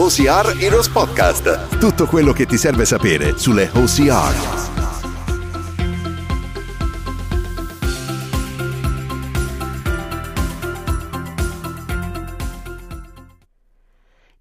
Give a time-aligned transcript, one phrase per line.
[0.00, 1.76] OCR Heroes Podcast.
[1.76, 4.36] Tutto quello che ti serve sapere sulle OCR.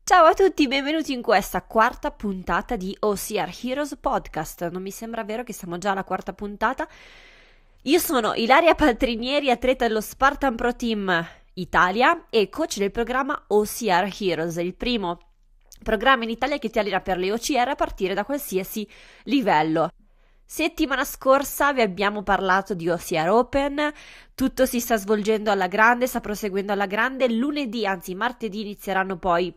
[0.04, 4.70] Ciao a tutti, benvenuti in questa quarta puntata di OCR Heroes Podcast.
[4.70, 6.88] Non mi sembra vero che siamo già alla quarta puntata.
[7.82, 14.16] Io sono Ilaria Paltrinieri, atleta dello Spartan Pro Team Italia e coach del programma OCR
[14.20, 15.27] Heroes, il primo
[15.88, 18.86] programma in Italia che ti allena per le OCR a partire da qualsiasi
[19.24, 19.90] livello.
[20.44, 23.94] Settimana scorsa vi abbiamo parlato di OCR Open,
[24.36, 29.54] tutto si sta svolgendo alla grande, sta proseguendo alla grande, lunedì, anzi martedì inizieranno poi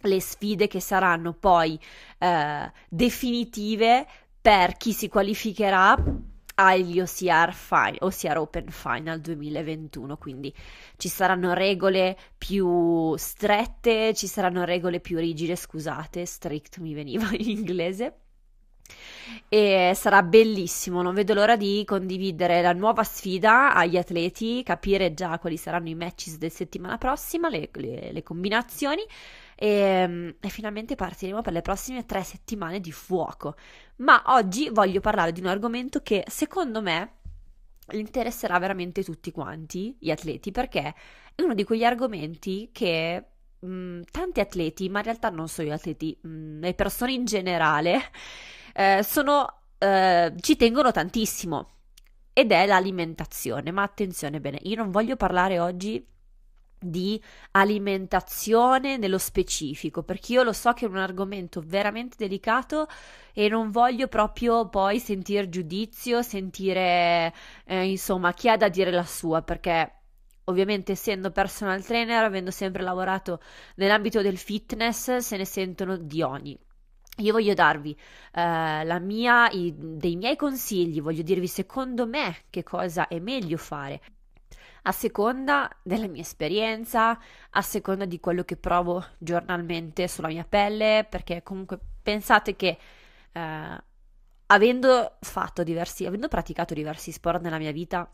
[0.00, 1.78] le sfide che saranno poi
[2.18, 4.06] eh, definitive
[4.40, 5.96] per chi si qualificherà
[6.60, 10.52] agli OCR, Final, OCR Open Final 2021, quindi
[10.96, 17.48] ci saranno regole più strette, ci saranno regole più rigide, scusate, strict mi veniva in
[17.48, 18.14] inglese.
[19.48, 25.38] E sarà bellissimo, non vedo l'ora di condividere la nuova sfida agli atleti, capire già
[25.38, 29.02] quali saranno i matches del settimana prossima, le, le, le combinazioni
[29.60, 33.56] e, ehm, e finalmente partiremo per le prossime tre settimane di fuoco.
[33.96, 37.14] Ma oggi voglio parlare di un argomento che secondo me
[37.90, 40.94] interesserà veramente tutti quanti, gli atleti, perché
[41.34, 43.24] è uno di quegli argomenti che
[43.58, 47.12] mh, mm, tanti atleti, ma in realtà non solo gli atleti, mh, mm, le persone
[47.12, 48.00] in generale,
[48.74, 51.70] eh, sono, eh, ci tengono tantissimo.
[52.32, 53.72] Ed è l'alimentazione.
[53.72, 56.06] Ma attenzione bene, io non voglio parlare oggi
[56.80, 57.20] di
[57.52, 62.86] alimentazione nello specifico, perché io lo so che è un argomento veramente delicato
[63.32, 67.32] e non voglio proprio poi sentire giudizio, sentire
[67.64, 69.92] eh, insomma chi ha da dire la sua, perché
[70.44, 73.40] ovviamente essendo personal trainer, avendo sempre lavorato
[73.76, 76.58] nell'ambito del fitness, se ne sentono di ogni.
[77.18, 77.96] Io voglio darvi
[78.32, 84.00] eh, mia, i, dei miei consigli, voglio dirvi secondo me che cosa è meglio fare
[84.88, 87.18] a seconda della mia esperienza,
[87.50, 92.78] a seconda di quello che provo giornalmente sulla mia pelle, perché comunque pensate che
[93.30, 93.82] eh,
[94.46, 98.10] avendo fatto diversi, avendo praticato diversi sport nella mia vita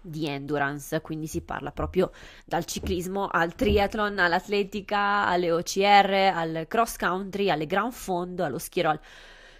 [0.00, 2.10] di endurance, quindi si parla proprio
[2.44, 8.82] dal ciclismo al triathlon, all'atletica, alle OCR, al cross country, alle gran fondo, allo ski
[8.82, 8.98] roll.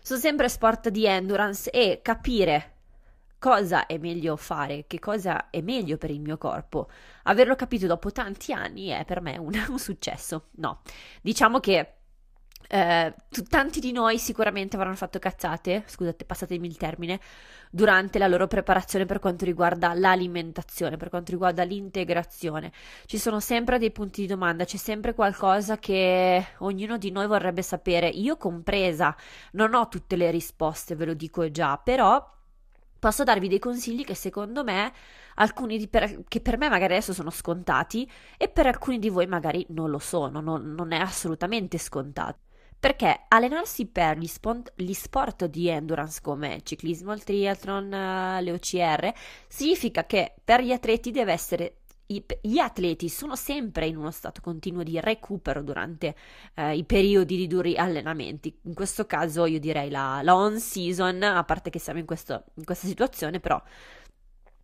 [0.03, 2.76] Sono sempre sport di endurance e capire
[3.39, 6.89] cosa è meglio fare, che cosa è meglio per il mio corpo.
[7.25, 10.49] Averlo capito dopo tanti anni è per me un, un successo.
[10.57, 10.81] No,
[11.23, 11.97] diciamo che
[12.69, 13.15] eh,
[13.49, 17.21] tanti di noi sicuramente avranno fatto cazzate, scusate, passatemi il termine,
[17.71, 22.73] durante la loro preparazione per quanto riguarda l'alimentazione, per quanto riguarda l'integrazione.
[23.07, 27.63] Ci sono sempre dei punti di domanda, c'è sempre qualcosa che ognuno di noi vorrebbe
[27.63, 29.15] sapere, io compresa.
[29.53, 32.35] Non ho tutte le risposte, ve lo dico già, però
[32.99, 34.93] posso darvi dei consigli che secondo me
[35.37, 39.65] alcuni per, che per me magari adesso sono scontati e per alcuni di voi magari
[39.71, 42.39] non lo sono, non, non è assolutamente scontato.
[42.79, 47.89] Perché allenarsi per gli, sport, gli sport di endurance come ciclismo, il triathlon,
[48.43, 49.13] le OCR,
[49.49, 54.83] significa che per gli atleti deve essere gli atleti sono sempre in uno stato continuo
[54.83, 56.15] di recupero durante
[56.55, 58.57] eh, i periodi di duri allenamenti.
[58.63, 62.45] In questo caso io direi la, la on season, a parte che siamo in, questo,
[62.55, 63.61] in questa situazione, però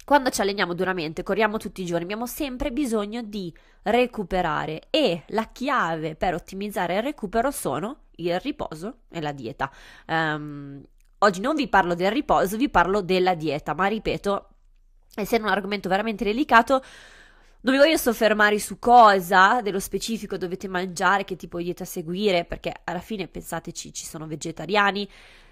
[0.04, 5.48] quando ci alleniamo duramente, corriamo tutti i giorni, abbiamo sempre bisogno di recuperare e la
[5.52, 9.70] chiave per ottimizzare il recupero sono il riposo e la dieta.
[10.08, 10.82] Um,
[11.18, 14.48] oggi non vi parlo del riposo, vi parlo della dieta, ma ripeto,
[15.14, 16.82] essendo un argomento veramente delicato,
[17.62, 22.44] non mi voglio soffermare su cosa dello specifico dovete mangiare, che tipo di dieta seguire,
[22.44, 25.08] perché alla fine pensateci, ci sono vegetariani,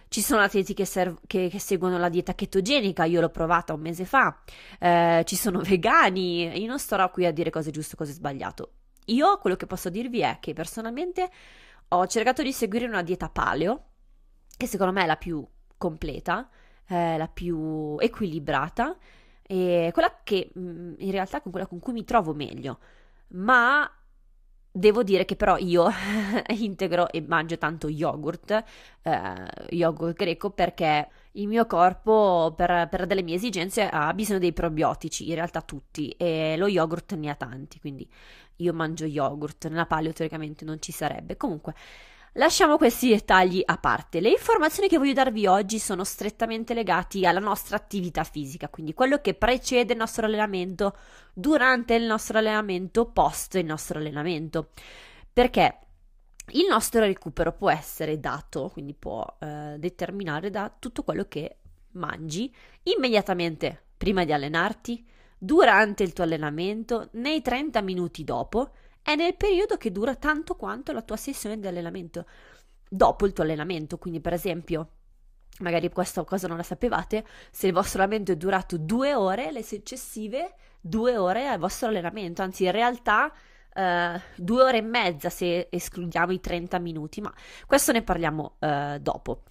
[0.09, 3.81] ci sono atleti che, serv- che, che, seguono la dieta chetogenica, io l'ho provata un
[3.81, 4.43] mese fa,
[4.81, 8.11] eh, ci sono vegani, io non starò qui a dire cosa è giusto e cosa
[8.11, 8.73] è sbagliato.
[9.07, 11.31] Io quello che posso dirvi è che personalmente
[11.89, 13.85] ho cercato di seguire una dieta paleo,
[14.57, 15.47] che secondo me è la più
[15.77, 16.49] completa,
[16.89, 18.97] eh, la più equilibrata,
[19.51, 22.79] e quella che mm, in realtà è quella con cui mi trovo meglio,
[23.31, 23.91] ma
[24.71, 25.89] devo dire che però io
[26.57, 28.65] integro e mangio tanto yogurt,
[29.03, 34.53] eh, yogurt greco, perché il mio corpo per, per, delle mie esigenze ha bisogno dei
[34.53, 38.09] probiotici, in realtà tutti, e lo yogurt ne ha tanti, quindi
[38.59, 41.37] io mangio yogurt, nella paleo teoricamente non ci sarebbe.
[41.37, 41.75] Comunque,
[42.35, 44.21] Lasciamo questi dettagli a parte.
[44.21, 49.21] Le informazioni che voglio darvi oggi sono strettamente legate alla nostra attività fisica, quindi quello
[49.21, 50.97] che precede il nostro allenamento,
[51.35, 54.69] durante il nostro allenamento, post il nostro allenamento.
[55.33, 55.79] Perché
[56.53, 61.57] il nostro recupero può essere dato, quindi può eh, determinare da tutto quello che
[61.93, 62.55] mangi
[62.85, 65.05] immediatamente prima di allenarti,
[65.37, 68.71] durante il tuo allenamento, nei 30 minuti dopo
[69.03, 72.27] e nel periodo che dura tanto quanto la tua sessione di allenamento
[72.89, 73.99] dopo il tuo allenamento.
[73.99, 74.89] Quindi, per esempio,
[75.61, 79.63] magari questa cosa non la sapevate, se il vostro allenamento è durato due ore, le
[79.63, 83.33] successive due ore al vostro allenamento, anzi in realtà
[83.75, 87.33] uh, due ore e mezza se escludiamo i 30 minuti, ma
[87.67, 89.43] questo ne parliamo uh, dopo.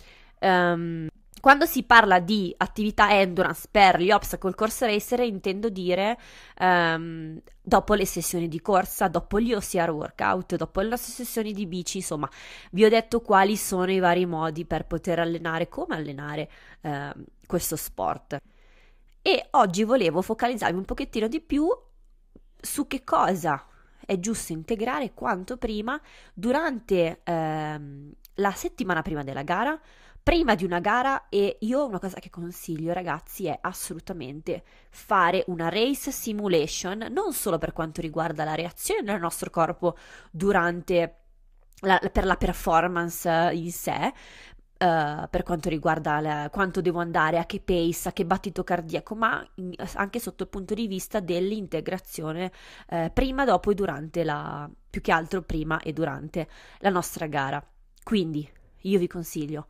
[0.41, 1.07] Um,
[1.39, 6.17] quando si parla di attività endurance per gli obstacle course racer, intendo dire
[6.59, 11.65] um, dopo le sessioni di corsa, dopo gli OCR workout, dopo le nostre sessioni di
[11.67, 12.29] bici, insomma,
[12.71, 16.49] vi ho detto quali sono i vari modi per poter allenare, come allenare
[16.81, 18.37] uh, questo sport.
[19.21, 21.69] E oggi volevo focalizzarmi un pochettino di più
[22.59, 23.65] su che cosa
[24.05, 26.01] è giusto integrare quanto prima
[26.33, 29.79] durante ehm, la settimana prima della gara,
[30.29, 35.69] prima di una gara e io una cosa che consiglio ragazzi è assolutamente fare una
[35.69, 39.97] race simulation non solo per quanto riguarda la reazione del nostro corpo
[40.29, 41.15] durante
[41.79, 44.13] la, per la performance in sé,
[44.81, 49.13] Uh, per quanto riguarda la, quanto devo andare, a che pace, a che battito cardiaco,
[49.13, 52.49] ma in, anche sotto il punto di vista dell'integrazione
[52.91, 56.47] uh, prima, dopo e durante la, più che altro prima e durante
[56.77, 57.61] la nostra gara.
[58.01, 58.49] Quindi
[58.83, 59.67] io vi consiglio,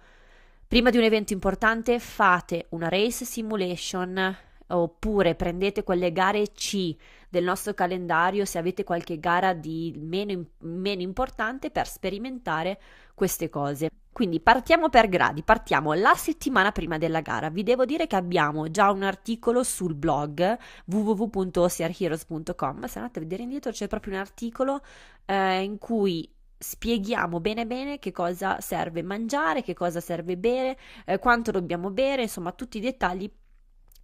[0.69, 4.38] prima di un evento importante fate una race simulation
[4.68, 6.95] oppure prendete quelle gare C
[7.27, 12.80] del nostro calendario se avete qualche gara di meno, meno importante per sperimentare
[13.16, 13.89] queste cose.
[14.12, 17.50] Quindi partiamo per gradi, partiamo la settimana prima della gara.
[17.50, 20.56] Vi devo dire che abbiamo già un articolo sul blog
[20.86, 22.86] www.ocrheroes.com.
[22.86, 24.81] Se andate a vedere indietro c'è proprio un articolo
[25.25, 31.18] eh, in cui spieghiamo bene bene che cosa serve mangiare, che cosa serve bere, eh,
[31.18, 33.32] quanto dobbiamo bere, insomma tutti i dettagli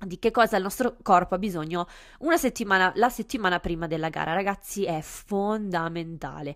[0.05, 1.87] di che cosa il nostro corpo ha bisogno
[2.19, 4.33] una settimana, la settimana prima della gara.
[4.33, 6.55] Ragazzi, è fondamentale.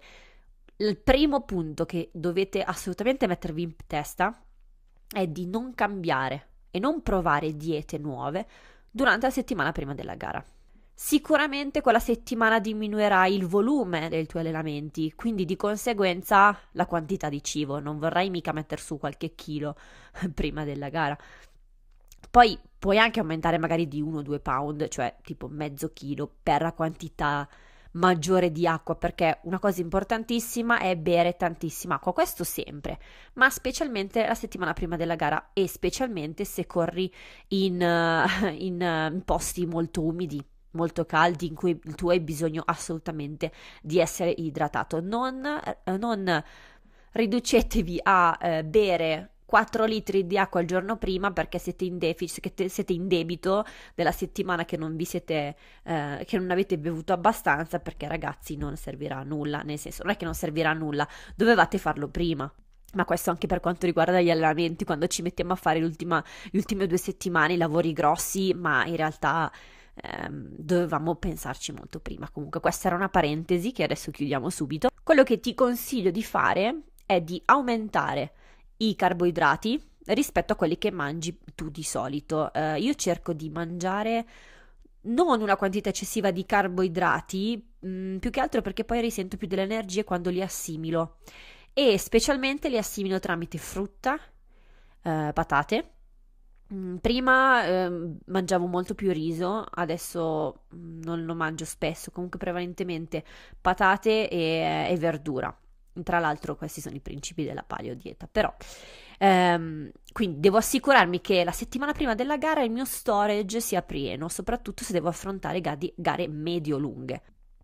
[0.77, 4.41] Il primo punto che dovete assolutamente mettervi in testa
[5.11, 8.47] è di non cambiare e non provare diete nuove
[8.89, 10.43] durante la settimana prima della gara.
[11.01, 17.41] Sicuramente quella settimana diminuirà il volume dei tuoi allenamenti, quindi di conseguenza la quantità di
[17.41, 17.79] cibo.
[17.79, 19.77] Non vorrai mica mettere su qualche chilo
[20.35, 21.17] prima della gara.
[22.29, 27.47] Poi puoi anche aumentare magari di 1-2 pound, cioè tipo mezzo chilo per la quantità
[27.91, 32.99] maggiore di acqua perché una cosa importantissima è bere tantissima acqua, questo sempre,
[33.35, 37.09] ma specialmente la settimana prima della gara e specialmente se corri
[37.47, 37.79] in,
[38.59, 43.51] in, in posti molto umidi molto caldi in cui tu hai bisogno assolutamente
[43.81, 44.99] di essere idratato.
[45.01, 45.41] Non,
[45.97, 46.43] non
[47.11, 52.65] riducetevi a eh, bere 4 litri di acqua al giorno prima perché siete in deficit,
[52.65, 57.79] siete in debito della settimana che non vi siete, eh, che non avete bevuto abbastanza
[57.79, 61.07] perché ragazzi non servirà a nulla, nel senso non è che non servirà a nulla,
[61.35, 62.51] dovevate farlo prima.
[62.93, 66.87] Ma questo anche per quanto riguarda gli allenamenti, quando ci mettiamo a fare le ultime
[66.87, 69.51] due settimane, i lavori grossi, ma in realtà
[70.01, 72.29] ehm, dovevamo pensarci molto prima.
[72.29, 74.89] Comunque questa era una parentesi che adesso chiudiamo subito.
[75.03, 78.33] Quello che ti consiglio di fare è di aumentare
[78.77, 82.51] i carboidrati rispetto a quelli che mangi tu di solito.
[82.53, 84.25] Uh, io cerco di mangiare
[85.01, 89.47] non una quantità eccessiva di carboidrati, mh, mm, più che altro perché poi risento più
[89.47, 91.17] delle energie quando li assimilo
[91.73, 95.93] e specialmente li assimilo tramite frutta, uh, patate.
[96.71, 97.89] Mm, prima eh,
[98.25, 103.23] mangiavo molto più riso, adesso mm, non lo mangio spesso, comunque prevalentemente
[103.59, 105.55] patate e, e verdura.
[106.03, 108.53] Tra l'altro questi sono i principi della paleo dieta, però
[109.17, 114.29] ehm, quindi devo assicurarmi che la settimana prima della gara il mio storage sia pieno,
[114.29, 115.61] soprattutto se devo affrontare
[115.95, 117.21] gare medio-lunghe.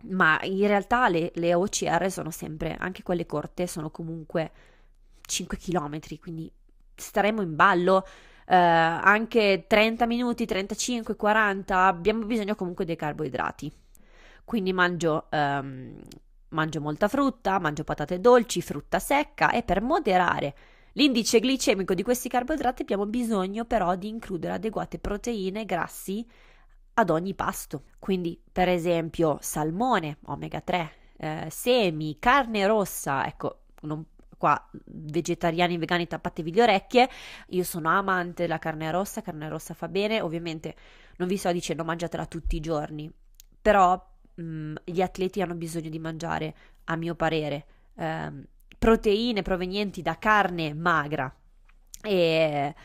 [0.08, 4.52] Ma in realtà le, le OCR sono sempre, anche quelle corte, sono comunque
[5.22, 6.52] 5 km, quindi
[6.96, 8.06] staremo in ballo.
[8.48, 13.72] Uh, anche 30 minuti, 35, 40, abbiamo bisogno comunque dei carboidrati.
[14.44, 16.00] Quindi mangio um,
[16.56, 20.56] Mangio molta frutta, mangio patate dolci, frutta secca e per moderare
[20.94, 26.26] l'indice glicemico di questi carboidrati abbiamo bisogno però di includere adeguate proteine e grassi
[26.94, 27.84] ad ogni pasto.
[28.00, 34.06] Quindi, per esempio, salmone, omega 3, eh, semi, carne rossa, ecco, non,
[34.38, 37.10] qua vegetariani, vegani, tappatevi le orecchie.
[37.50, 40.76] Io sono amante della carne rossa, carne rossa fa bene, ovviamente
[41.18, 43.12] non vi sto dicendo mangiatela tutti i giorni,
[43.62, 44.02] però
[44.36, 47.66] mh, mm, gli atleti hanno bisogno di mangiare, a mio parere,
[47.96, 48.46] ehm,
[48.78, 51.34] proteine provenienti da carne magra
[52.02, 52.76] e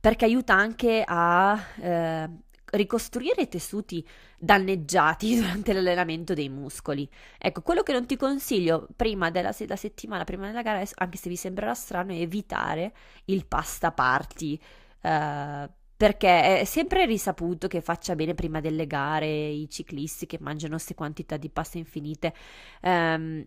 [0.00, 2.28] perché aiuta anche a eh,
[2.70, 4.06] ricostruire i tessuti
[4.38, 7.08] danneggiati durante l'allenamento dei muscoli.
[7.38, 11.28] Ecco, quello che non ti consiglio prima della se- settimana, prima della gara, anche se
[11.28, 12.92] vi sembrerà strano, è evitare
[13.26, 14.58] il pasta party.
[15.00, 20.76] Eh, perché è sempre risaputo che faccia bene prima delle gare i ciclisti che mangiano
[20.76, 22.32] queste quantità di pasta infinite.
[22.80, 23.44] Um,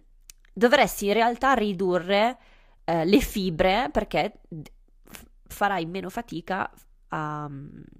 [0.53, 2.37] dovresti in realtà ridurre
[2.85, 4.41] uh, le fibre perché
[5.47, 6.71] farai meno fatica
[7.07, 7.49] a,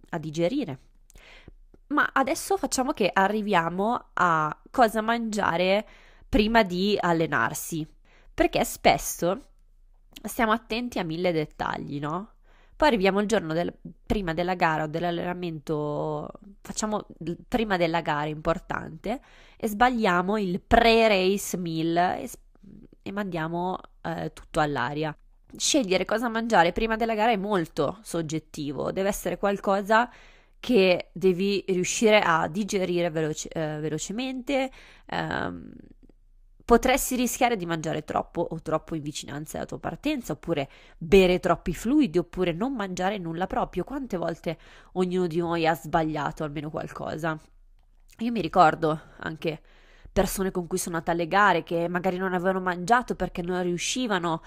[0.10, 0.80] a digerire.
[1.94, 5.88] Ma adesso facciamo che arriviamo a cosa mangiare
[6.28, 7.88] prima di allenarsi,
[8.34, 9.40] perché spesso
[10.24, 12.32] stiamo attenti a mille dettagli, no?
[12.76, 13.72] Poi arriviamo il giorno del,
[14.08, 16.32] prima della gara o dell'allenamento,
[16.62, 17.06] facciamo
[17.48, 19.22] prima della gara importante
[19.56, 22.30] e sbagliamo il pre-race meal e,
[23.04, 25.16] e mandiamo eh, tutto all'aria.
[25.56, 30.33] Scegliere cosa mangiare prima della gara è molto soggettivo, deve essere qualcosa che
[31.12, 34.72] devi riuscire a digerire veloce, eh, velocemente.
[35.08, 35.74] Ehm,
[36.66, 41.74] Potresti rischiare di mangiare troppo o troppo in vicinanza alla tua partenza, oppure bere troppi
[41.74, 43.84] fluidi, oppure non mangiare nulla proprio.
[43.84, 44.58] Quante volte
[44.94, 47.38] ognuno di noi ha sbagliato almeno qualcosa?
[48.20, 49.62] Io mi ricordo anche
[50.12, 54.42] persone con cui sono andata alle gare che magari non avevano mangiato perché non riuscivano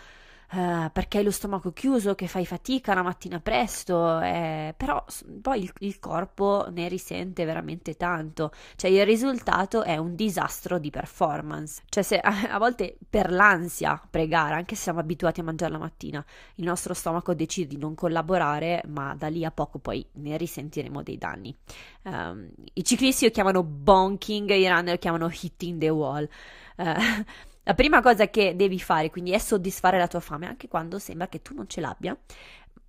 [0.53, 5.05] Uh, perché hai lo stomaco chiuso, che fai fatica la mattina presto, eh, però
[5.43, 10.91] poi il, il, corpo ne risente veramente tanto, cioè il risultato è un disastro di
[10.91, 15.73] performance, cioè se a, a volte per l'ansia pregare, anche se siamo abituati a mangiare
[15.73, 16.25] la mattina,
[16.57, 21.03] il nostro stomaco decide di non collaborare, ma da lì a poco poi ne risentiremo
[21.03, 21.57] dei danni.
[22.03, 26.29] Um, I ciclisti lo chiamano bonking, i runner lo chiamano hitting the wall.
[26.77, 27.25] Uh,
[27.69, 31.27] la prima cosa che devi fare quindi è soddisfare la tua fame, anche quando sembra
[31.27, 32.17] che tu non ce l'abbia.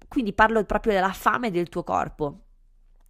[0.07, 2.41] Quindi parlo proprio della fame del tuo corpo.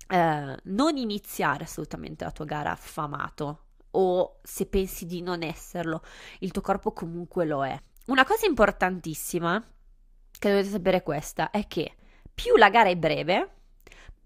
[0.07, 6.01] Eh, non iniziare assolutamente la tua gara affamato o se pensi di non esserlo,
[6.39, 7.77] il tuo corpo comunque lo è.
[8.05, 9.61] Una cosa importantissima
[10.39, 11.95] che dovete sapere è questa, è che
[12.33, 13.56] più la gara è breve,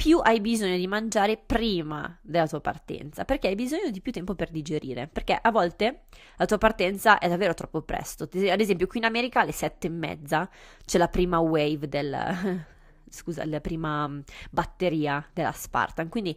[0.02, 4.34] più hai bisogno di mangiare prima della tua partenza, perché hai bisogno di più tempo
[4.34, 6.06] per digerire, perché a volte
[6.38, 8.24] la tua partenza è davvero troppo presto.
[8.24, 10.50] Ad esempio, qui in America alle sette e mezza
[10.84, 12.66] c'è la prima wave del...
[13.10, 16.36] scusa, la prima mm, batteria della Spartan, quindi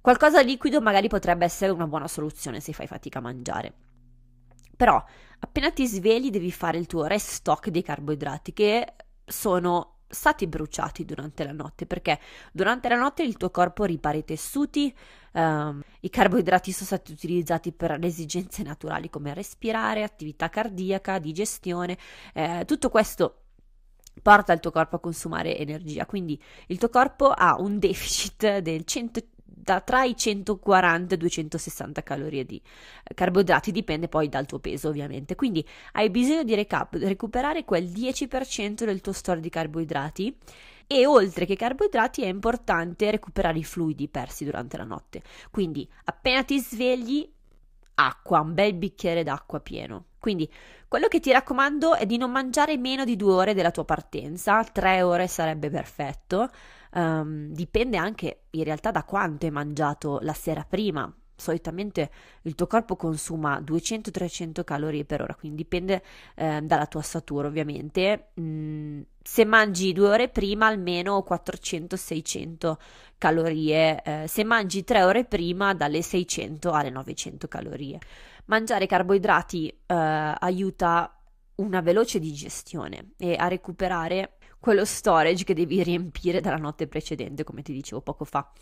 [0.00, 3.72] qualcosa liquido magari potrebbe essere una buona soluzione se fai fatica a mangiare.
[4.76, 5.02] Però
[5.40, 11.44] appena ti svegli devi fare il tuo restock dei carboidrati che sono stati bruciati durante
[11.44, 12.18] la notte perché
[12.52, 14.94] durante la notte il tuo corpo ripara i tessuti,
[15.32, 21.96] um, i carboidrati sono stati utilizzati per le esigenze naturali come respirare, attività cardiaca, digestione,
[22.34, 23.36] eh, tutto questo
[24.20, 28.84] porta il tuo corpo a consumare energia, quindi il tuo corpo ha un deficit del
[28.84, 29.20] 100,
[29.62, 32.60] da tra i 140 e i 260 calorie di
[33.04, 35.34] eh, carboidrati, dipende poi dal tuo peso ovviamente.
[35.34, 40.36] Quindi hai bisogno di recap- recuperare quel 10% del tuo store di carboidrati
[40.86, 45.22] e oltre che carboidrati è importante recuperare i fluidi persi durante la notte.
[45.50, 47.28] Quindi appena ti svegli
[47.94, 50.06] acqua, un bel bicchiere d'acqua pieno.
[50.18, 50.50] Quindi
[50.88, 54.62] quello che ti raccomando è di non mangiare meno di due ore della tua partenza,
[54.64, 56.50] tre ore sarebbe perfetto.
[56.92, 61.12] Um, dipende anche in realtà da quanto hai mangiato la sera prima.
[61.40, 62.10] Solitamente
[62.42, 66.02] il tuo corpo consuma 200-300 calorie per ora, quindi dipende
[66.34, 68.32] eh, dalla tua statura ovviamente.
[68.38, 72.76] Mm, se mangi due ore prima almeno 400-600
[73.16, 77.98] calorie, eh, se mangi tre ore prima dalle 600 alle 900 calorie.
[78.46, 81.14] Mangiare carboidrati eh, aiuta
[81.56, 87.62] una veloce digestione e a recuperare quello storage che devi riempire dalla notte precedente, come
[87.62, 88.52] ti dicevo poco fa.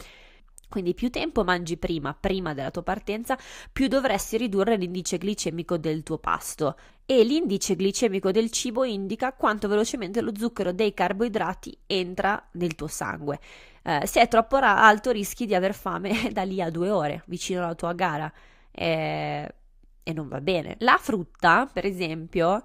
[0.68, 3.38] Quindi più tempo mangi prima, prima della tua partenza,
[3.72, 6.76] più dovresti ridurre l'indice glicemico del tuo pasto.
[7.06, 12.86] E l'indice glicemico del cibo indica quanto velocemente lo zucchero dei carboidrati entra nel tuo
[12.86, 13.40] sangue.
[13.82, 17.64] Eh, se è troppo alto rischi di aver fame da lì a due ore, vicino
[17.64, 18.30] alla tua gara.
[18.70, 19.54] Eh,
[20.02, 20.76] e non va bene.
[20.80, 22.62] La frutta, per esempio,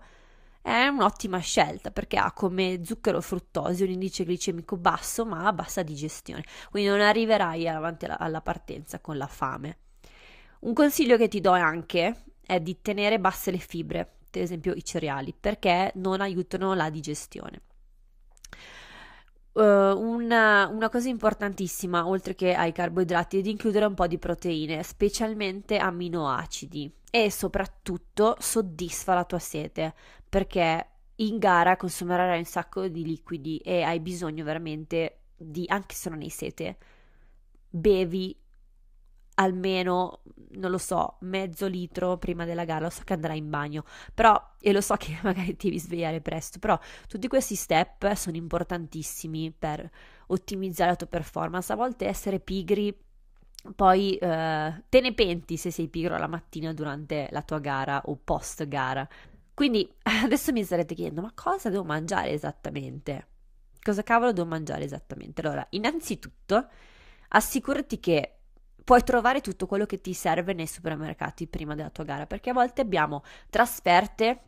[0.64, 5.84] è un'ottima scelta perché ha come zucchero fruttosio un indice glicemico basso ma a bassa
[5.84, 9.78] digestione, quindi non arriverai avanti alla, partenza con la fame.
[10.62, 14.86] Un consiglio che ti do anche è di tenere basse le fibre, ad esempio i
[14.86, 17.62] cereali, perché non aiutano la digestione.
[19.52, 24.18] Uh, una, una, cosa importantissima, oltre che ai carboidrati, è di includere un po' di
[24.18, 29.94] proteine, specialmente aminoacidi e soprattutto soddisfa la tua sete,
[30.28, 36.10] perché in gara consumerai un sacco di liquidi e hai bisogno veramente di, anche se
[36.10, 36.76] non hai sete,
[37.70, 38.36] bevi
[39.36, 43.84] almeno, non lo so, mezzo litro prima della gara, lo so che andrai in bagno,
[44.12, 48.38] però, e lo so che magari ti devi svegliare presto, però tutti questi step sono
[48.38, 49.88] importantissimi per
[50.28, 51.72] ottimizzare la tua performance.
[51.72, 52.98] A volte essere pigri,
[53.76, 58.18] poi eh, te ne penti se sei pigro la mattina durante la tua gara o
[58.22, 59.08] post gara.
[59.54, 59.90] Quindi
[60.24, 63.28] adesso mi starete chiedendo, ma cosa devo mangiare esattamente?
[63.82, 65.42] Cosa cavolo devo mangiare esattamente?
[65.42, 66.68] Allora, innanzitutto,
[67.30, 68.38] assicurati che
[68.84, 72.54] puoi trovare tutto quello che ti serve nei supermercati prima della tua gara, perché a
[72.54, 74.42] volte abbiamo trasferte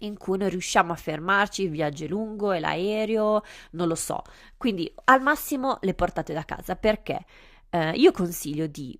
[0.00, 3.42] in cui non riusciamo a fermarci, il viaggio è lungo, è l'aereo,
[3.72, 4.22] non lo so.
[4.56, 7.24] Quindi al massimo le portate da casa, perché
[7.70, 8.98] eh, io consiglio di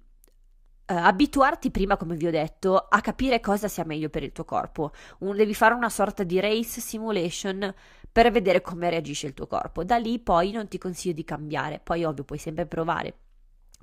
[0.91, 4.45] Uh, abituarti prima, come vi ho detto, a capire cosa sia meglio per il tuo
[4.45, 4.91] corpo.
[5.21, 7.73] Un, devi fare una sorta di race simulation
[8.11, 9.85] per vedere come reagisce il tuo corpo.
[9.85, 11.79] Da lì poi non ti consiglio di cambiare.
[11.79, 13.15] Poi, ovvio, puoi sempre provare.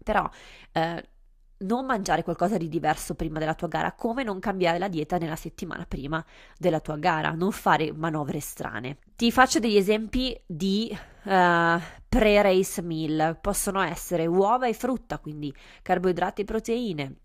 [0.04, 0.30] Però
[0.74, 1.10] eh,
[1.60, 5.36] non mangiare qualcosa di diverso prima della tua gara, come non cambiare la dieta nella
[5.36, 6.24] settimana prima
[6.58, 8.98] della tua gara, non fare manovre strane.
[9.16, 16.42] Ti faccio degli esempi di uh, pre-race meal, possono essere uova e frutta, quindi carboidrati
[16.42, 17.16] e proteine.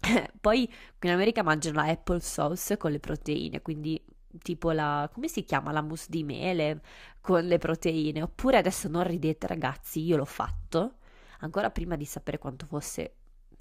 [0.40, 0.70] Poi
[1.00, 4.00] in America mangiano la apple sauce con le proteine, quindi
[4.42, 6.82] tipo la come si chiama la mousse di mele
[7.20, 8.22] con le proteine.
[8.22, 10.96] Oppure adesso non ridete ragazzi, io l'ho fatto
[11.40, 13.14] ancora prima di sapere quanto fosse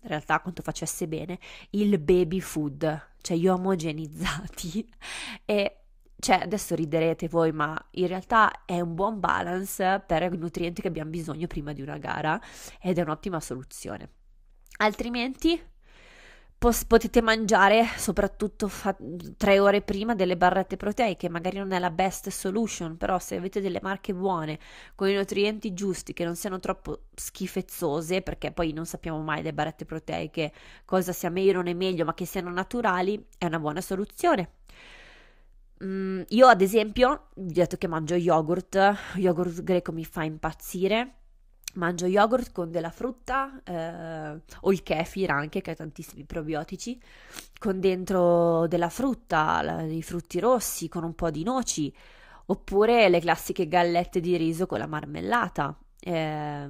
[0.06, 1.40] in realtà quanto facesse bene
[1.72, 4.88] il baby food, cioè gli omogenizzati
[5.44, 5.80] e
[6.18, 10.88] cioè adesso riderete voi, ma in realtà è un buon balance per i nutrienti che
[10.88, 12.40] abbiamo bisogno prima di una gara
[12.82, 14.10] ed è un'ottima soluzione.
[14.78, 15.62] Altrimenti
[16.66, 18.98] pos- potete mangiare soprattutto fa-
[19.38, 23.62] tre ore prima delle barrette proteiche, magari non è la best solution, però se avete
[23.62, 24.58] delle marche buone
[24.96, 29.54] con i nutrienti giusti che non siano troppo schifezzose, perché poi non sappiamo mai le
[29.54, 30.52] barrette proteiche
[30.86, 34.50] cosa sia meglio o non è meglio, ma che siano naturali, è una buona soluzione.
[35.84, 38.76] Mm, io ad esempio, ho detto che mangio yogurt,
[39.18, 41.25] yogurt greco mi fa impazzire
[41.76, 47.00] mangio yogurt con della frutta eh, o il kefir anche che ha tantissimi probiotici
[47.60, 51.94] con dentro della frutta, la, i frutti rossi con un po' di noci
[52.48, 55.78] oppure le classiche gallette di riso con la marmellata.
[56.00, 56.70] Eh,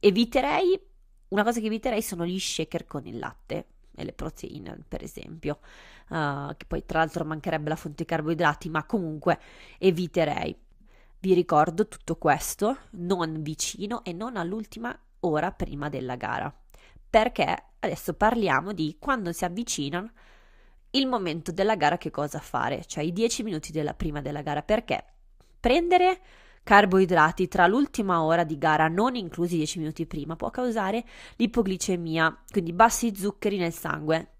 [0.00, 0.80] eviterei
[1.28, 5.58] una cosa che eviterei sono gli shaker con il latte e le proteine per esempio.
[6.08, 9.38] Uh, che poi tra l'altro mancherebbe la fonte di carboidrati ma comunque
[9.78, 10.56] eviterei
[11.20, 16.52] vi ricordo tutto questo non vicino e non all'ultima ora prima della gara,
[17.08, 20.10] perché adesso parliamo di quando si avvicina
[20.92, 24.62] il momento della gara che cosa fare, cioè i 10 minuti della prima della gara,
[24.62, 25.04] perché
[25.60, 26.20] prendere
[26.62, 31.04] carboidrati tra l'ultima ora di gara, non inclusi 10 minuti prima, può causare
[31.36, 34.32] l'ipoglicemia, quindi bassi zuccheri nel sangue.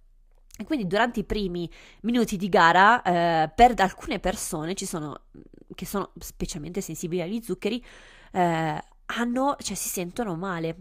[0.57, 1.71] E quindi durante i primi
[2.03, 5.23] minuti di gara, eh, per alcune persone ci sono
[5.81, 7.83] che sono specialmente sensibili agli zuccheri,
[8.33, 10.77] eh, hanno, cioè si sentono male.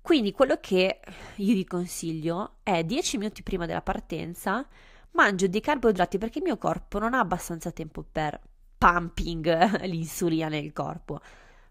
[0.00, 1.00] Quindi quello che
[1.36, 4.66] io vi consiglio è 10 minuti prima della partenza
[5.12, 8.40] mangio dei carboidrati perché il mio corpo non ha abbastanza tempo per
[8.76, 11.20] pumping l'insulina nel corpo.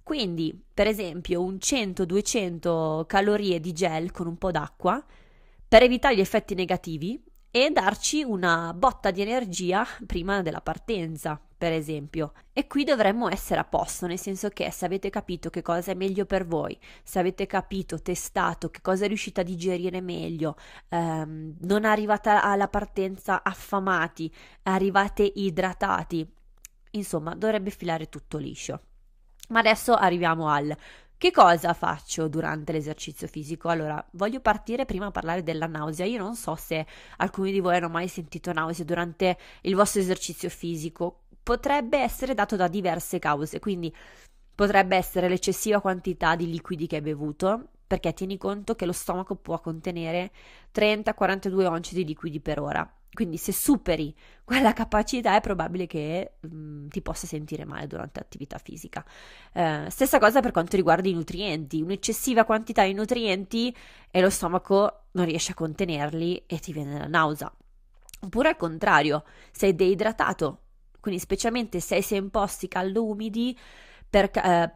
[0.02, 5.04] Quindi, per esempio, un 100-200 calorie di gel con un po' d'acqua
[5.67, 7.21] per evitare gli effetti negativi
[7.52, 12.32] e darci una botta di energia prima della partenza, per esempio.
[12.54, 15.93] E qui dovremmo essere a posto, nel senso che se avete capito che cosa è
[15.93, 20.56] meglio per voi, se avete capito, testato che cosa riuscite a digerire meglio,
[20.88, 26.26] ehm, non arrivate alla partenza affamati, arrivate idratati,
[26.91, 28.82] insomma, dovrebbe filare tutto liscio.
[29.50, 30.74] Ma adesso arriviamo al
[31.19, 33.67] che cosa faccio durante l'esercizio fisico?
[33.67, 36.06] Allora, voglio partire prima a parlare della nausea.
[36.06, 36.86] Io non so se
[37.17, 41.24] alcuni di voi hanno mai sentito nausea durante il vostro esercizio fisico.
[41.50, 43.92] Potrebbe essere dato da diverse cause, quindi
[44.54, 49.34] potrebbe essere l'eccessiva quantità di liquidi che hai bevuto, perché tieni conto che lo stomaco
[49.36, 50.30] può contenere
[50.72, 52.88] 30-42 once di liquidi per ora.
[53.12, 58.20] Quindi se superi quella capacità è probabile che mh, mm, ti possa sentire male durante
[58.20, 59.04] l'attività fisica.
[59.52, 63.76] Eh, stessa cosa per quanto riguarda i nutrienti, un'eccessiva quantità di nutrienti
[64.12, 67.52] e lo stomaco non riesce a contenerli e ti viene la nausea.
[68.22, 70.66] Oppure al contrario, sei deidratato,
[71.00, 73.58] quindi specialmente se sei in posti caldo-umidi,
[74.10, 74.76] per, eh,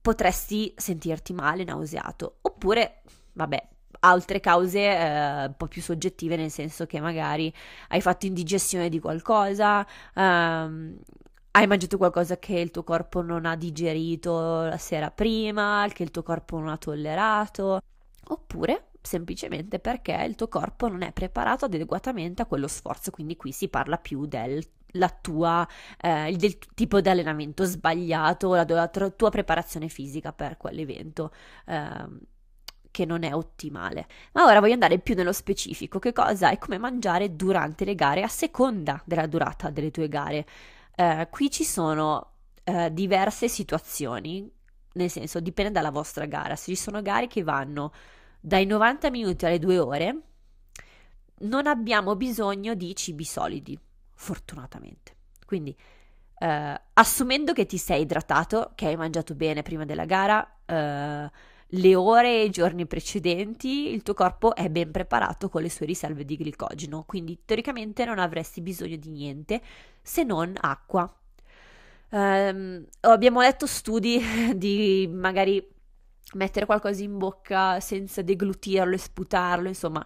[0.00, 2.38] potresti sentirti male, nauseato.
[2.42, 3.02] Oppure,
[3.32, 3.68] vabbè,
[4.00, 7.52] altre cause eh, un po' più soggettive, nel senso che magari
[7.88, 10.96] hai fatto indigestione di qualcosa, ehm,
[11.52, 16.10] hai mangiato qualcosa che il tuo corpo non ha digerito la sera prima, che il
[16.10, 17.80] tuo corpo non ha tollerato,
[18.28, 23.52] oppure semplicemente perché il tuo corpo non è preparato adeguatamente a quello sforzo, quindi qui
[23.52, 24.62] si parla più del
[25.20, 25.66] tua,
[26.00, 31.32] eh, del tipo di allenamento sbagliato, la, la, la tua preparazione fisica per quell'evento.
[31.66, 32.36] Eh,
[32.90, 34.06] che non è ottimale.
[34.32, 38.22] Ma ora voglio andare più nello specifico, che cosa è come mangiare durante le gare
[38.22, 40.46] a seconda della durata delle tue gare.
[40.96, 42.32] Eh, qui ci sono
[42.64, 44.50] eh, diverse situazioni,
[44.94, 46.56] nel senso dipende dalla vostra gara.
[46.56, 47.92] Se ci sono gare che vanno
[48.40, 50.20] dai 90 minuti alle 2 ore,
[51.40, 53.78] non abbiamo bisogno di cibi solidi,
[54.18, 55.14] fortunatamente.
[55.46, 55.74] Quindi,
[56.40, 61.30] eh, assumendo che ti sei idratato, che hai mangiato bene prima della gara, eh,
[61.72, 65.86] le ore e i giorni precedenti, il tuo corpo è ben preparato con le sue
[65.86, 69.62] riserve di glicogeno, quindi teoricamente non avresti bisogno di niente
[70.02, 71.12] se non acqua.
[72.10, 74.18] Um, abbiamo letto studi
[74.56, 75.62] di magari
[76.34, 80.04] mettere qualcosa in bocca senza deglutirlo e sputarlo, insomma,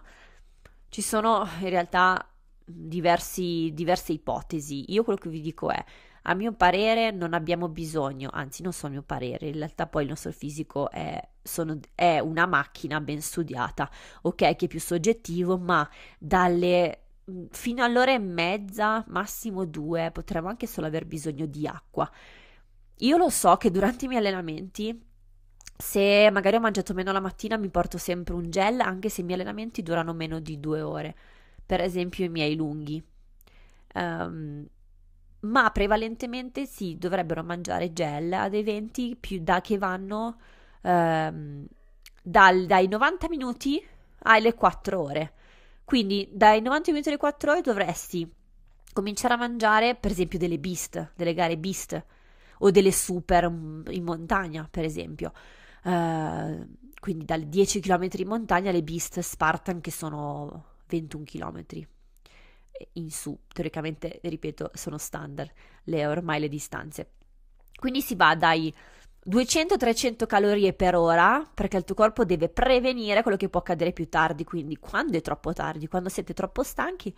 [0.89, 2.27] ci sono in realtà
[2.75, 4.91] diversi, diverse ipotesi.
[4.93, 5.83] Io quello che vi dico è
[6.23, 10.03] a mio parere non abbiamo bisogno, anzi non so il mio parere, in realtà poi
[10.03, 13.89] il nostro fisico è, sono, è una macchina ben studiata,
[14.21, 16.99] ok che è più soggettivo, ma dalle
[17.51, 22.09] fino all'ora e mezza, massimo due, potremmo anche solo aver bisogno di acqua.
[22.97, 25.01] Io lo so che durante i miei allenamenti,
[25.75, 29.23] se magari ho mangiato meno la mattina, mi porto sempre un gel, anche se i
[29.23, 31.15] miei allenamenti durano meno di due ore.
[31.65, 33.03] Per esempio i miei lunghi.
[33.95, 34.67] Um,
[35.41, 40.37] ma prevalentemente si dovrebbero mangiare gel ad eventi più da che vanno
[40.81, 41.65] ehm,
[42.21, 43.83] dal, dai 90 minuti
[44.19, 45.33] alle 4 ore.
[45.83, 48.31] Quindi dai 90 minuti alle 4 ore dovresti
[48.93, 52.01] cominciare a mangiare, per esempio, delle beast, delle gare beast
[52.59, 55.33] o delle super in montagna, per esempio.
[55.83, 56.65] Uh,
[57.01, 61.65] quindi dalle 10 km in montagna le beast Spartan che sono 21 km
[62.93, 65.51] in su, teoricamente, ripeto, sono standard
[65.85, 67.11] le ormai le distanze.
[67.75, 68.73] Quindi si va dai
[69.25, 74.09] 200-300 calorie per ora perché il tuo corpo deve prevenire quello che può accadere più
[74.09, 77.15] tardi, quindi quando è troppo tardi, quando siete troppo stanchi,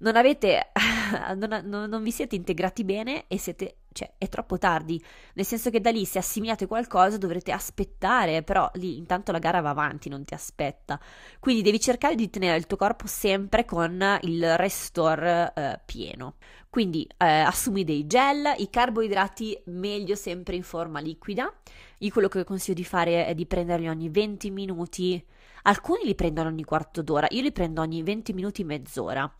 [0.00, 0.72] non avete,
[1.36, 5.02] non, non, non vi siete integrati bene e siete cioè è troppo tardi,
[5.34, 9.60] nel senso che da lì se assimilate qualcosa dovrete aspettare, però lì intanto la gara
[9.60, 11.00] va avanti, non ti aspetta.
[11.40, 16.36] Quindi devi cercare di tenere il tuo corpo sempre con il restore eh, pieno.
[16.68, 21.52] Quindi eh, assumi dei gel, i carboidrati meglio sempre in forma liquida.
[21.98, 25.24] Io quello che consiglio di fare è di prenderli ogni 20 minuti.
[25.62, 29.30] Alcuni li prendono ogni quarto d'ora, io li prendo ogni 20 minuti, mezz'ora.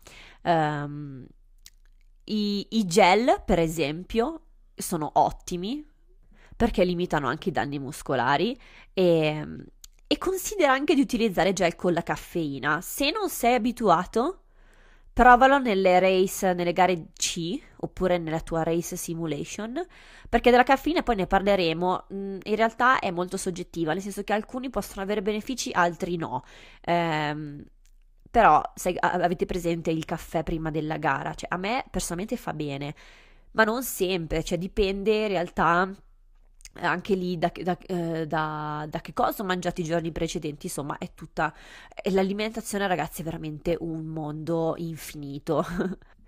[0.43, 1.25] Um,
[2.25, 4.41] i, I gel, per esempio,
[4.75, 5.85] sono ottimi
[6.55, 8.57] perché limitano anche i danni muscolari
[8.93, 9.47] e,
[10.05, 12.81] e considera anche di utilizzare gel con la caffeina.
[12.81, 14.43] Se non sei abituato,
[15.13, 19.81] provalo nelle race, nelle gare C oppure nella tua race simulation,
[20.29, 22.05] perché della caffeina poi ne parleremo.
[22.13, 26.43] Mm, in realtà è molto soggettiva, nel senso che alcuni possono avere benefici, altri no.
[26.81, 27.63] Ehm,
[28.29, 32.95] però se avete presente il caffè prima della gara, cioè a me personalmente fa bene,
[33.51, 35.93] ma non sempre, cioè dipende in realtà
[36.73, 40.97] anche lì da, da, eh, da, da, che cosa ho mangiato i giorni precedenti, insomma
[40.97, 41.53] è tutta...
[42.11, 45.65] L'alimentazione ragazzi è veramente un mondo infinito.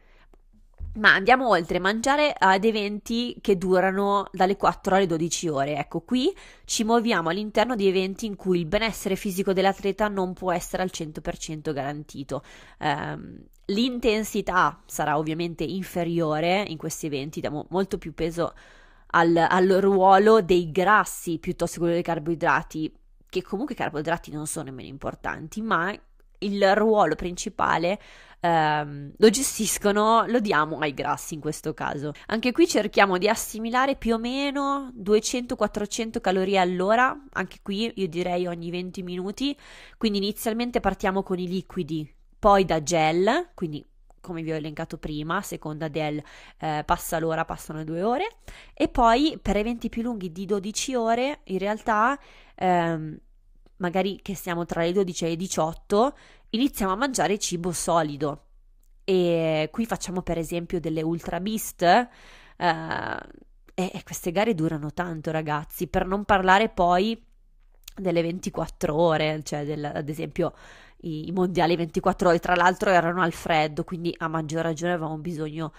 [0.96, 5.78] Ma andiamo oltre, mangiare ad eventi che durano dalle 4 alle 12 ore.
[5.78, 6.32] Ecco, qui
[6.66, 10.92] ci muoviamo all'interno di eventi in cui il benessere fisico dell'atleta non può essere al
[10.94, 12.44] 100% garantito.
[12.80, 18.54] Um, l'intensità sarà ovviamente inferiore in questi eventi, diamo molto più peso
[19.16, 22.94] al, al ruolo dei grassi piuttosto che quello dei carboidrati,
[23.30, 25.94] che comunque i carboidrati non sono nemmeno importanti, ma
[26.40, 28.00] il ruolo principale
[28.40, 32.12] ehm, lo gestiscono, lo diamo ai grassi in questo caso.
[32.28, 38.48] Anche qui cerchiamo di assimilare più o meno 200-400 calorie all'ora, anche qui io direi
[38.48, 39.58] ogni 20 minuti,
[39.98, 43.86] quindi inizialmente partiamo con i liquidi, poi da gel, quindi
[44.24, 46.24] come vi ho elencato prima, a seconda del
[46.60, 48.28] eh, passa l'ora, passano due ore,
[48.74, 52.18] e poi per eventi più lunghi di 12 ore, in realtà,
[52.56, 53.20] ehm,
[53.78, 56.18] magari che siamo tra le 12 e le 18,
[56.52, 58.46] iniziamo a mangiare cibo solido.
[59.04, 61.82] E qui facciamo per esempio delle ultra beast.
[61.84, 63.18] Eh,
[63.76, 67.22] e, queste gare durano tanto, ragazzi, per non parlare poi
[67.96, 70.54] delle 24 ore, cioè del, ad esempio
[71.04, 75.18] i, i, mondiali 24 ore, tra l'altro erano al freddo, quindi a maggior ragione avevamo
[75.18, 75.72] bisogno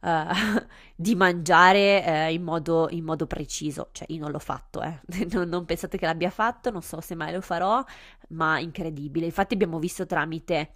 [0.00, 0.08] uh,
[0.94, 5.00] di mangiare uh, in, modo, in, modo, preciso, cioè io non l'ho fatto, eh.
[5.32, 7.82] non, non, pensate che l'abbia fatto, non so se mai lo farò,
[8.28, 10.74] ma incredibile, infatti abbiamo visto tramite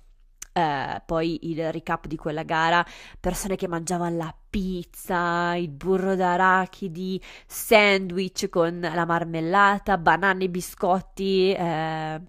[0.57, 2.85] eh, poi il recap di quella gara,
[3.19, 11.53] persone che mangiavano la pizza, il burro d'arachidi, sandwich con la marmellata, banane e biscotti,
[11.53, 12.21] eh,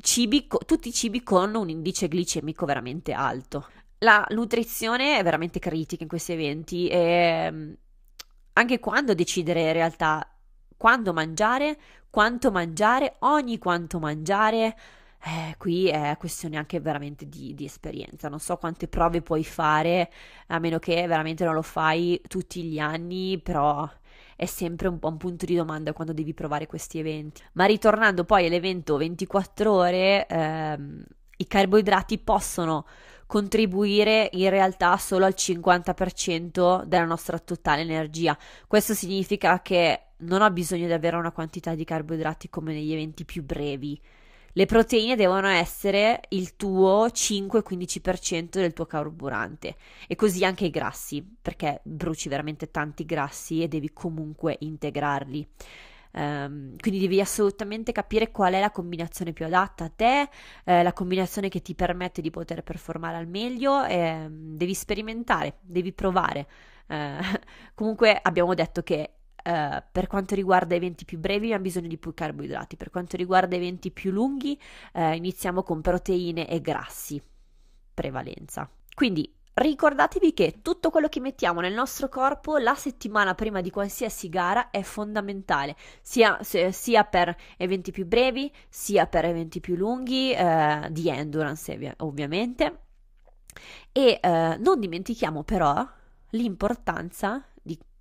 [0.00, 3.68] cibi, tutti i cibi con un indice glicemico veramente alto.
[3.98, 7.72] La nutrizione è veramente critica in questi eventi e mm,
[8.54, 10.28] anche quando decidere in realtà
[10.76, 11.76] quando mangiare,
[12.08, 14.76] quanto mangiare, ogni quanto mangiare,
[15.24, 18.28] eh, qui è questione anche veramente di, di, esperienza.
[18.28, 20.10] Non so quante prove puoi fare,
[20.46, 23.88] a meno che veramente non lo fai tutti gli anni, però
[24.38, 27.42] è sempre un po' un punto di domanda quando devi provare questi eventi.
[27.54, 31.04] Ma ritornando poi all'evento 24 ore, ehm,
[31.38, 32.86] i carboidrati possono
[33.26, 38.38] contribuire in realtà solo al 50% della nostra totale energia.
[38.68, 43.24] Questo significa che non ho bisogno di avere una quantità di carboidrati come negli eventi
[43.24, 44.00] più brevi
[44.58, 49.76] le proteine devono essere il tuo 5-15% del tuo carburante
[50.08, 55.48] e così anche i grassi, perché bruci veramente tanti grassi e devi comunque integrarli.
[56.10, 60.28] Um, quindi devi assolutamente capire qual è la combinazione più adatta a te,
[60.64, 63.84] eh, la combinazione che ti permette di poter performare al meglio.
[63.84, 66.48] E, um, devi sperimentare, devi provare.
[66.88, 67.22] Uh,
[67.74, 69.17] comunque abbiamo detto che
[69.48, 73.56] Uh, per quanto riguarda eventi più brevi abbiamo bisogno di più carboidrati, per quanto riguarda
[73.56, 74.60] eventi più lunghi
[74.92, 77.18] uh, iniziamo con proteine e grassi,
[77.94, 78.68] prevalenza.
[78.94, 84.28] Quindi ricordatevi che tutto quello che mettiamo nel nostro corpo la settimana prima di qualsiasi
[84.28, 90.90] gara è fondamentale, sia, sia per eventi più brevi, sia per eventi più lunghi, uh,
[90.90, 92.80] di endurance ovviamente.
[93.92, 95.88] E non dimentichiamo però
[96.32, 97.42] l'importanza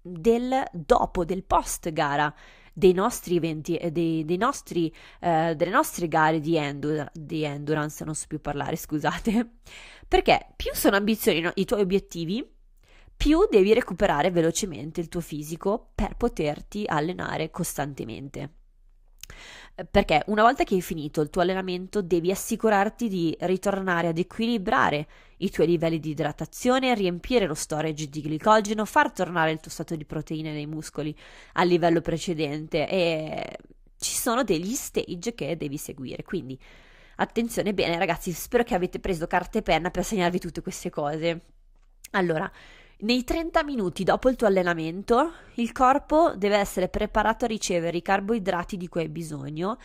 [0.07, 2.33] del dopo, del post gara
[2.77, 8.05] dei nostri eventi e dei, dei nostri, eh, delle nostre gare di, endur- di, endurance,
[8.05, 9.53] non so più parlare, scusate,
[10.07, 12.47] perché più sono ambiziosi i tuoi obiettivi,
[13.15, 18.51] più devi recuperare velocemente il tuo fisico per poterti allenare costantemente.
[19.91, 25.07] Perché una volta che hai finito il tuo allenamento devi assicurarti di ritornare ad equilibrare
[25.37, 29.95] i tuoi livelli di idratazione, riempire lo storage di glicogeno, far tornare il tuo stato
[29.95, 31.15] di proteine nei muscoli
[31.53, 33.57] al livello precedente e
[33.99, 36.23] ci sono degli stage che devi seguire.
[36.23, 36.59] Quindi
[37.17, 41.41] attenzione bene ragazzi, spero che avete preso carta e penna per segnarvi tutte queste cose.
[42.11, 42.51] Allora,
[42.99, 48.01] nei 30 minuti dopo il tuo allenamento, il corpo deve essere preparato a ricevere i
[48.01, 49.77] carboidrati di cui hai bisogno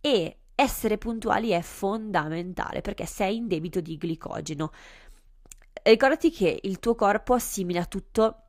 [0.00, 4.72] e essere puntuali è fondamentale perché sei in debito di glicogeno.
[5.82, 8.42] Ricordati che il tuo corpo assimila tutto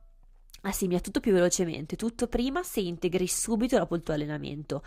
[0.62, 4.82] assimila tutto più velocemente, tutto prima se integri subito dopo il tuo allenamento.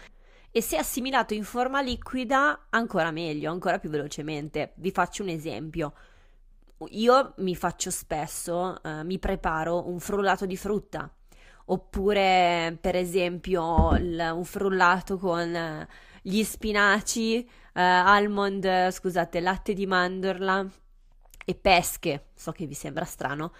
[0.51, 4.73] E se assimilato in forma liquida, ancora meglio, ancora più velocemente.
[4.75, 5.93] Vi faccio un esempio
[6.91, 11.09] io mi faccio spesso, uh, mi preparo un frullato di frutta,
[11.65, 15.87] oppure per esempio il, un frullato con
[16.21, 20.65] gli spinaci, uh, almond, scusate, latte di mandorla
[21.45, 23.53] e pesche, so che vi sembra strano,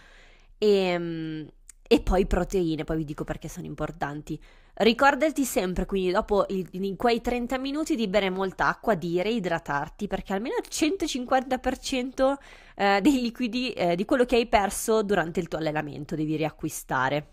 [0.58, 1.48] e, um,
[1.86, 4.42] e poi proteine, poi vi dico perché sono importanti.
[4.76, 10.34] Ricordati sempre, quindi dopo in quei 30 minuti di bere molta acqua, di reidratarti perché
[10.34, 12.34] almeno il 150%
[12.76, 17.33] eh, dei liquidi eh, di quello che hai perso durante il tuo allenamento devi riacquistare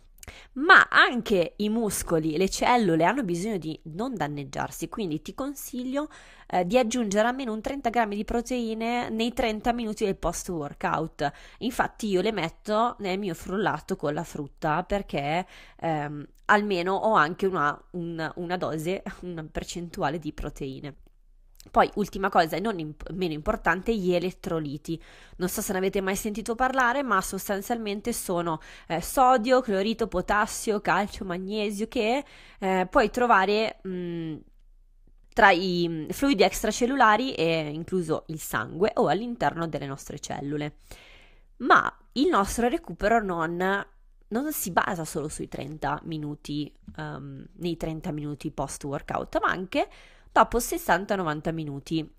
[0.54, 6.08] ma anche i muscoli, le cellule hanno bisogno di non danneggiarsi, quindi ti consiglio
[6.48, 11.30] eh, di aggiungere almeno un 30 grammi di proteine nei 30 minuti del post workout.
[11.58, 15.46] Infatti io le metto nel mio frullato con la frutta perché
[15.80, 20.96] ehm, almeno ho anche una, una, una dose, una percentuale di proteine.
[21.70, 25.00] Poi, ultima cosa e non imp- meno importante, gli elettroliti.
[25.36, 30.80] Non so se ne avete mai sentito parlare, ma sostanzialmente sono eh, sodio, clorito, potassio,
[30.80, 32.24] calcio, magnesio che
[32.58, 34.36] eh, puoi trovare mh,
[35.32, 40.74] tra i mm, fluidi extracellulari, e incluso il sangue, o all'interno delle nostre cellule.
[41.58, 43.86] Ma il nostro recupero non
[44.30, 49.88] non si basa solo sui 30 minuti, um, nei 30 minuti post workout, ma anche
[50.32, 52.14] dopo 60-90 minuti.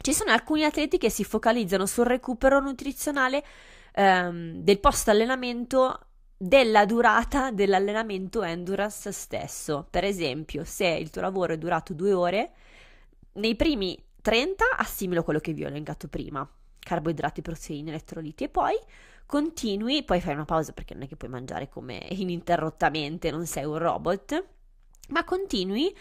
[0.00, 3.44] Ci sono alcuni atleti che si focalizzano sul recupero nutrizionale
[3.92, 6.00] ehm, del post allenamento
[6.40, 9.88] della durata dell'allenamento endurance stesso.
[9.90, 12.52] Per esempio, se il tuo lavoro è durato due ore,
[13.32, 18.74] nei primi 30 assimilo quello che vi ho elencato prima, carboidrati, proteine, elettroliti e poi
[19.26, 23.64] continui, poi fai una pausa perché non è che puoi mangiare come ininterrottamente, non sei
[23.64, 24.46] un robot,
[25.08, 25.94] ma continui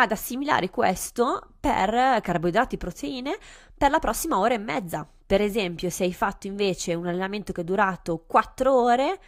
[0.00, 3.36] ad assimilare questo per carboidrati proteine
[3.76, 5.08] per la prossima ora e mezza.
[5.26, 9.20] Per esempio, se hai fatto invece un allenamento che è durato 4 ore,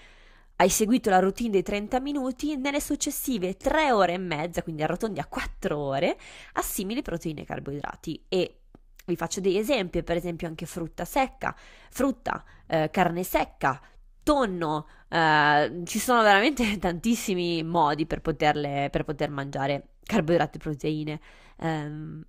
[0.56, 5.18] hai seguito la routine dei 30 minuti, nelle successive 3 ore e mezza, quindi arrotondi
[5.18, 6.16] a 4 ore,
[6.52, 8.60] assimili proteine e carboidrati e
[9.06, 11.54] vi faccio degli esempi, per esempio anche frutta secca,
[11.90, 13.80] frutta, eh, carne secca,
[14.22, 21.20] tonno, eh, ci sono veramente tantissimi modi per, poterle, per poter mangiare carboidrati e proteine
[21.58, 22.24] ehm,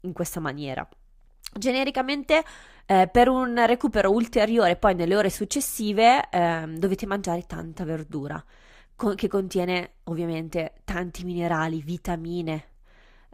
[0.00, 0.88] in questa maniera.
[1.54, 2.42] Genericamente
[2.86, 8.42] eh, per un recupero ulteriore poi nelle ore successive eh, dovete mangiare tanta verdura
[8.96, 12.66] con- che contiene ovviamente tanti minerali, vitamine,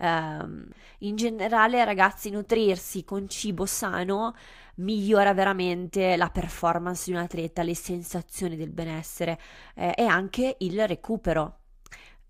[0.01, 0.65] Um,
[0.99, 4.33] in generale, ragazzi, nutrirsi con cibo sano
[4.77, 9.41] migliora veramente la performance di un atleta, le sensazioni del benessere
[9.75, 11.59] eh, e anche il recupero.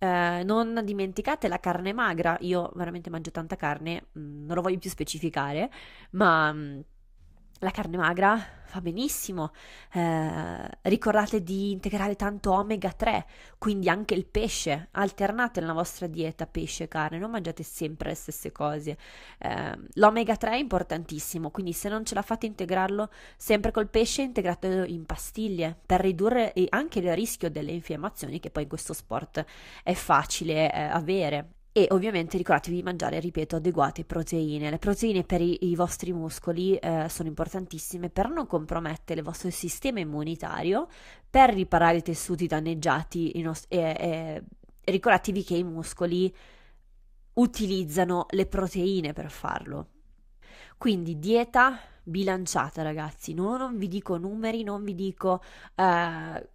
[0.01, 4.79] Uh, non dimenticate la carne magra, io veramente mangio tanta carne, mm, non lo voglio
[4.79, 5.71] più specificare,
[6.11, 6.81] ma mm,
[7.61, 9.53] la carne magra fa benissimo.
[9.93, 13.27] Eh, ricordate di integrare tanto omega 3,
[13.59, 14.89] quindi anche il pesce.
[14.93, 18.97] Alternate nella vostra dieta pesce e carne, non mangiate sempre le stesse cose.
[19.39, 24.23] Eh, l'omega 3 è importantissimo, quindi se non ce la fate integrarlo sempre col pesce,
[24.23, 29.45] integratelo in pastiglie per ridurre anche il rischio delle infiammazioni che poi in questo sport
[29.83, 31.58] è facile eh, avere.
[31.73, 34.71] E ovviamente ricordatevi di mangiare, ripeto, adeguate proteine.
[34.71, 39.51] Le proteine per i, i vostri muscoli eh, sono importantissime per non compromettere il vostro
[39.51, 40.89] sistema immunitario,
[41.29, 44.43] per riparare i tessuti danneggiati nost- e, e
[44.91, 46.35] ricordatevi che i muscoli
[47.35, 49.89] utilizzano le proteine per farlo.
[50.77, 53.35] Quindi dieta bilanciata, ragazzi.
[53.35, 55.43] No, non vi dico numeri, non vi dico
[55.75, 56.49] eh,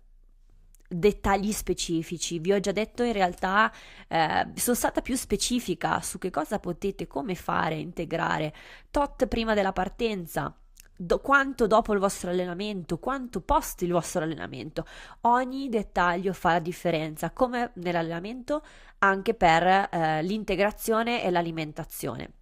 [0.95, 2.39] dettagli specifici.
[2.39, 3.71] Vi ho già detto in realtà,
[4.08, 8.53] eh, sono stata più specifica su che cosa potete, come fare, integrare.
[8.91, 10.56] Tot prima della partenza.
[10.95, 14.86] Do, quanto dopo il vostro allenamento, quanto post il vostro allenamento.
[15.21, 18.63] Ogni dettaglio fa la differenza, come nell'allenamento,
[18.99, 22.34] anche per eh, l'integrazione e l'alimentazione.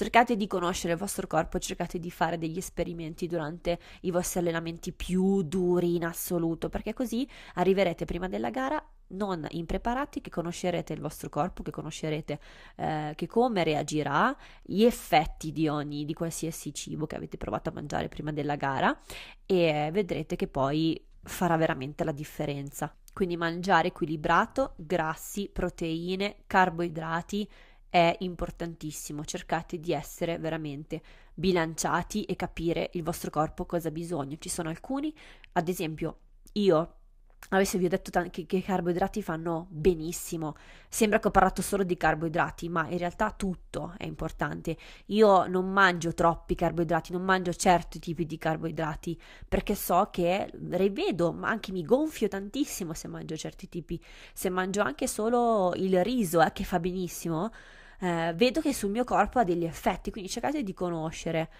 [0.00, 4.94] Cercate di conoscere il vostro corpo, cercate di fare degli esperimenti durante i vostri allenamenti
[4.94, 11.02] più duri in assoluto, perché così arriverete prima della gara non impreparati, che conoscerete il
[11.02, 12.40] vostro corpo, che conoscerete
[12.76, 17.72] eh, che come reagirà, gli effetti di ogni, di qualsiasi cibo che avete provato a
[17.74, 18.98] mangiare prima della gara
[19.44, 22.90] e vedrete che poi farà veramente la differenza.
[23.12, 27.46] Quindi mangiare equilibrato, grassi, proteine, carboidrati,
[27.90, 29.24] è importantissimo.
[29.24, 31.02] Cercate di essere veramente
[31.34, 34.36] bilanciati e capire il vostro corpo cosa ha bisogno.
[34.38, 35.14] Ci sono alcuni,
[35.52, 36.18] ad esempio,
[36.52, 36.94] io
[37.48, 40.54] Adesso vi ho detto che i carboidrati fanno benissimo.
[40.88, 44.76] Sembra che ho parlato solo di carboidrati, ma in realtà tutto è importante.
[45.06, 51.32] Io non mangio troppi carboidrati, non mangio certi tipi di carboidrati perché so che rivedo,
[51.32, 54.00] ma anche mi gonfio tantissimo se mangio certi tipi.
[54.32, 57.50] Se mangio anche solo il riso, eh, che fa benissimo,
[58.00, 60.10] eh, vedo che sul mio corpo ha degli effetti.
[60.10, 61.50] Quindi cercate di conoscere,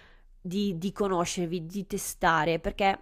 [0.41, 2.99] di, di conoscervi, di testare perché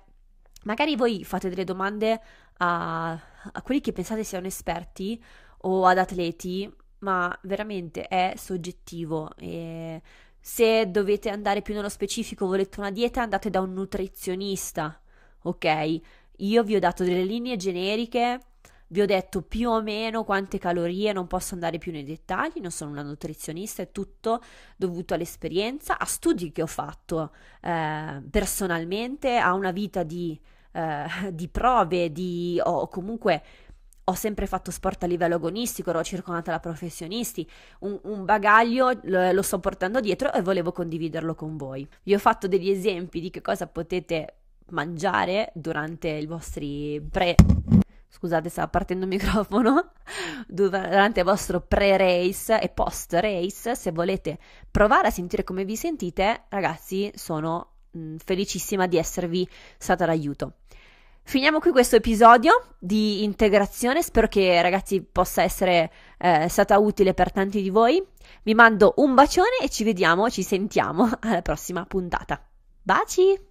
[0.65, 2.21] magari voi fate delle domande
[2.59, 5.23] a, a quelli che pensate siano esperti
[5.63, 6.71] o ad atleti,
[7.01, 10.03] ma veramente è soggettivo e
[10.41, 15.01] se dovete andare più nello specifico, volete una dieta, andate da un nutrizionista,
[15.43, 16.01] ok?
[16.39, 18.41] Io vi ho dato delle linee generiche,
[18.89, 22.71] vi ho detto più o meno quante calorie, non posso andare più nei dettagli, non
[22.71, 24.43] sono una nutrizionista, è tutto
[24.77, 30.39] dovuto all'esperienza, a studi che ho fatto eh, personalmente, a una vita di
[30.73, 33.43] eh, di prove, di, o comunque
[34.05, 37.49] ho sempre fatto sport a livello agonistico, ero circondata da professionisti,
[37.81, 41.87] un, un bagaglio lo, lo, sto portando dietro e volevo condividerlo con voi.
[42.05, 44.35] Vi ho fatto degli esempi di che cosa potete
[44.71, 47.35] mangiare durante i vostri pre...
[48.09, 49.93] Scusate, stava partendo il microfono.
[50.47, 54.39] Durante il vostro pre-race e post-race, se volete
[54.71, 60.55] provare a sentire come vi sentite, ragazzi, sono mh, felicissima di esservi stata d'aiuto.
[61.29, 67.31] Finiamo qui questo episodio di integrazione, spero che ragazzi possa essere eh, stata utile per
[67.31, 68.03] tanti di voi.
[68.43, 72.43] Vi mando un bacione e ci vediamo, ci sentiamo alla prossima puntata.
[72.83, 73.48] Baci!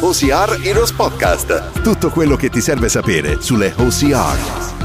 [0.00, 1.80] OCR Heroes Podcast.
[1.82, 4.81] Tutto quello che ti serve sapere sulle OCR.